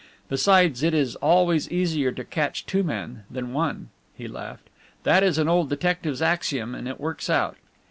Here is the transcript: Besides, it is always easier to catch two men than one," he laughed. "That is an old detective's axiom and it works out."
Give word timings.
Besides, 0.29 0.81
it 0.81 0.95
is 0.95 1.15
always 1.17 1.69
easier 1.69 2.11
to 2.11 2.23
catch 2.23 2.65
two 2.65 2.81
men 2.81 3.21
than 3.29 3.53
one," 3.53 3.89
he 4.15 4.27
laughed. 4.27 4.67
"That 5.03 5.21
is 5.21 5.37
an 5.37 5.47
old 5.47 5.69
detective's 5.69 6.23
axiom 6.23 6.73
and 6.73 6.87
it 6.87 6.99
works 6.99 7.29
out." 7.29 7.57